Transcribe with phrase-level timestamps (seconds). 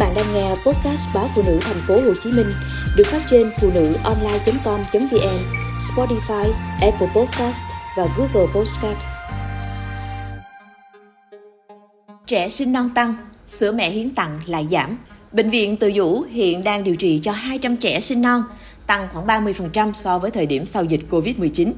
[0.00, 2.46] bạn đang nghe podcast báo phụ nữ thành phố Hồ Chí Minh
[2.96, 5.38] được phát trên phụ nữ online.com.vn,
[5.78, 7.64] Spotify, Apple Podcast
[7.96, 8.98] và Google Podcast.
[12.26, 13.14] Trẻ sinh non tăng,
[13.46, 14.98] sữa mẹ hiến tặng lại giảm.
[15.32, 18.42] Bệnh viện Từ Dũ hiện đang điều trị cho 200 trẻ sinh non,
[18.86, 21.72] tăng khoảng 30% so với thời điểm sau dịch Covid-19.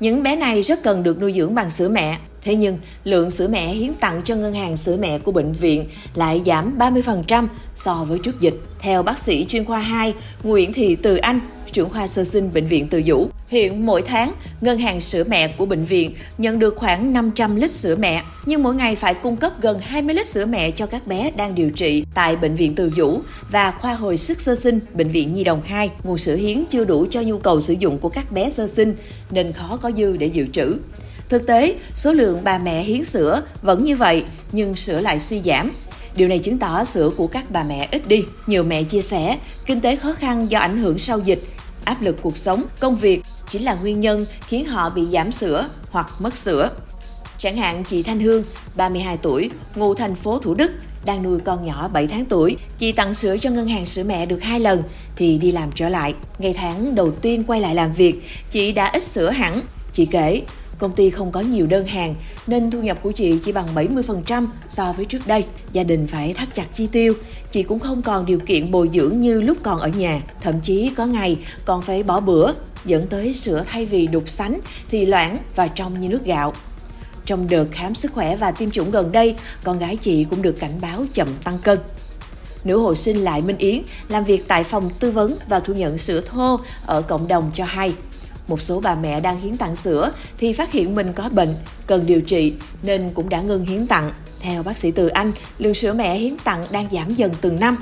[0.00, 2.18] Những bé này rất cần được nuôi dưỡng bằng sữa mẹ.
[2.42, 5.86] Thế nhưng, lượng sữa mẹ hiến tặng cho ngân hàng sữa mẹ của bệnh viện
[6.14, 8.54] lại giảm 30% so với trước dịch.
[8.78, 11.40] Theo bác sĩ chuyên khoa 2 Nguyễn Thị Từ Anh,
[11.72, 15.48] trưởng khoa sơ sinh bệnh viện Từ Dũ, hiện mỗi tháng ngân hàng sữa mẹ
[15.48, 19.36] của bệnh viện nhận được khoảng 500 lít sữa mẹ, nhưng mỗi ngày phải cung
[19.36, 22.74] cấp gần 20 lít sữa mẹ cho các bé đang điều trị tại bệnh viện
[22.74, 25.90] Từ Dũ và khoa hồi sức sơ sinh bệnh viện Nhi đồng 2.
[26.04, 28.96] Nguồn sữa hiến chưa đủ cho nhu cầu sử dụng của các bé sơ sinh
[29.30, 30.76] nên khó có dư để dự trữ.
[31.28, 35.40] Thực tế, số lượng bà mẹ hiến sữa vẫn như vậy, nhưng sữa lại suy
[35.40, 35.72] giảm.
[36.16, 38.24] Điều này chứng tỏ sữa của các bà mẹ ít đi.
[38.46, 41.42] Nhiều mẹ chia sẻ, kinh tế khó khăn do ảnh hưởng sau dịch,
[41.84, 45.68] áp lực cuộc sống, công việc chính là nguyên nhân khiến họ bị giảm sữa
[45.90, 46.70] hoặc mất sữa.
[47.38, 48.44] Chẳng hạn chị Thanh Hương,
[48.76, 50.70] 32 tuổi, ngụ thành phố Thủ Đức,
[51.04, 52.56] đang nuôi con nhỏ 7 tháng tuổi.
[52.78, 54.82] Chị tặng sữa cho ngân hàng sữa mẹ được hai lần
[55.16, 56.14] thì đi làm trở lại.
[56.38, 59.60] Ngày tháng đầu tiên quay lại làm việc, chị đã ít sữa hẳn.
[59.92, 60.42] Chị kể,
[60.78, 62.14] Công ty không có nhiều đơn hàng
[62.46, 65.44] nên thu nhập của chị chỉ bằng 70% so với trước đây.
[65.72, 67.14] Gia đình phải thắt chặt chi tiêu,
[67.50, 70.20] chị cũng không còn điều kiện bồi dưỡng như lúc còn ở nhà.
[70.40, 72.52] Thậm chí có ngày còn phải bỏ bữa,
[72.86, 76.52] dẫn tới sữa thay vì đục sánh thì loãng và trong như nước gạo.
[77.24, 79.34] Trong đợt khám sức khỏe và tiêm chủng gần đây,
[79.64, 81.78] con gái chị cũng được cảnh báo chậm tăng cân.
[82.64, 85.98] Nữ hộ sinh Lại Minh Yến làm việc tại phòng tư vấn và thu nhận
[85.98, 87.94] sữa thô ở cộng đồng cho hay
[88.48, 91.54] một số bà mẹ đang hiến tặng sữa thì phát hiện mình có bệnh,
[91.86, 94.12] cần điều trị nên cũng đã ngừng hiến tặng.
[94.40, 97.76] Theo bác sĩ Từ Anh, lượng sữa mẹ hiến tặng đang giảm dần từng năm.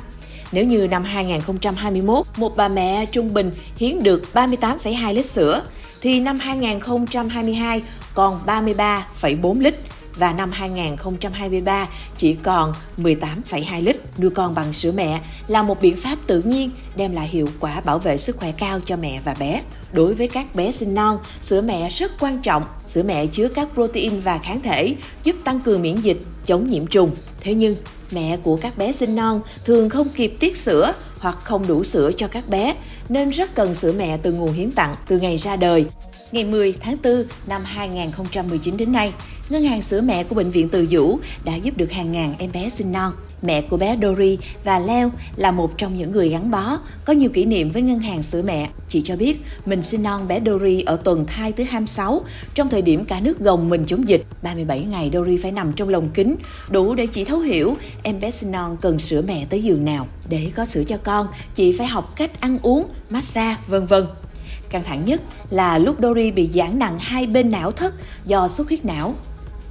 [0.55, 5.63] Nếu như năm 2021, một bà mẹ trung bình hiến được 38,2 lít sữa,
[6.01, 7.83] thì năm 2022
[8.15, 9.75] còn 33,4 lít
[10.17, 13.97] và năm 2023 chỉ còn 18,2 lít.
[14.19, 17.81] Nuôi con bằng sữa mẹ là một biện pháp tự nhiên đem lại hiệu quả
[17.81, 19.63] bảo vệ sức khỏe cao cho mẹ và bé.
[19.93, 22.63] Đối với các bé sinh non, sữa mẹ rất quan trọng.
[22.89, 24.95] Sữa mẹ chứa các protein và kháng thể
[25.25, 27.11] giúp tăng cường miễn dịch, chống nhiễm trùng.
[27.41, 27.77] Thế nhưng,
[28.11, 32.11] mẹ của các bé sinh non thường không kịp tiết sữa hoặc không đủ sữa
[32.17, 32.75] cho các bé
[33.09, 35.87] nên rất cần sữa mẹ từ nguồn hiến tặng từ ngày ra đời.
[36.33, 39.13] Ngày 10 tháng 4 năm 2019 đến nay,
[39.48, 42.53] Ngân hàng sữa mẹ của Bệnh viện Từ Dũ đã giúp được hàng ngàn em
[42.53, 43.13] bé sinh non.
[43.45, 47.31] Mẹ của bé Dory và Leo là một trong những người gắn bó, có nhiều
[47.31, 48.69] kỷ niệm với ngân hàng sữa mẹ.
[48.89, 52.21] Chị cho biết mình sinh non bé Dory ở tuần thai thứ 26,
[52.55, 54.25] trong thời điểm cả nước gồng mình chống dịch.
[54.43, 56.37] 37 ngày Dory phải nằm trong lồng kính,
[56.71, 60.07] đủ để chị thấu hiểu em bé sinh non cần sữa mẹ tới giường nào.
[60.29, 64.05] Để có sữa cho con, chị phải học cách ăn uống, massage, vân vân.
[64.71, 67.95] Căng thẳng nhất là lúc Dory bị giãn nặng hai bên não thất
[68.27, 69.15] do xuất huyết não.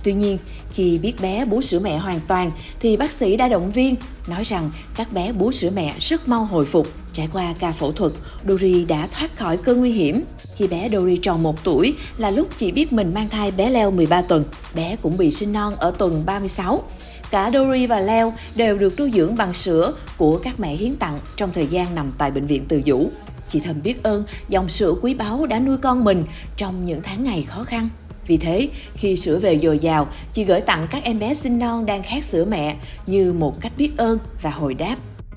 [0.03, 0.37] Tuy nhiên,
[0.73, 3.95] khi biết bé bú sữa mẹ hoàn toàn thì bác sĩ đã động viên,
[4.27, 6.87] nói rằng các bé bú sữa mẹ rất mau hồi phục.
[7.13, 8.11] Trải qua ca phẫu thuật,
[8.47, 10.23] Dory đã thoát khỏi cơn nguy hiểm.
[10.55, 13.91] Khi bé Dory tròn 1 tuổi là lúc chị biết mình mang thai bé Leo
[13.91, 14.45] 13 tuần.
[14.75, 16.83] Bé cũng bị sinh non ở tuần 36.
[17.31, 21.19] Cả Dory và Leo đều được nuôi dưỡng bằng sữa của các mẹ hiến tặng
[21.35, 23.09] trong thời gian nằm tại bệnh viện Từ Dũ.
[23.49, 26.25] Chị thầm biết ơn dòng sữa quý báu đã nuôi con mình
[26.57, 27.89] trong những tháng ngày khó khăn.
[28.27, 31.85] Vì thế, khi sữa về dồi dào, chị gửi tặng các em bé sinh non
[31.85, 32.75] đang khát sữa mẹ
[33.07, 34.95] như một cách biết ơn và hồi đáp.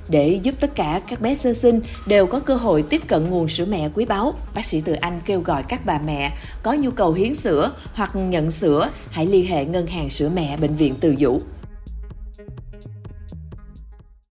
[0.09, 3.49] Để giúp tất cả các bé sơ sinh đều có cơ hội tiếp cận nguồn
[3.49, 6.33] sữa mẹ quý báu, bác sĩ Từ Anh kêu gọi các bà mẹ
[6.63, 10.57] có nhu cầu hiến sữa hoặc nhận sữa hãy liên hệ ngân hàng sữa mẹ
[10.57, 11.41] bệnh viện Từ Dũ